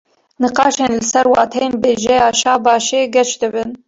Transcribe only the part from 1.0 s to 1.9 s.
ser wateyên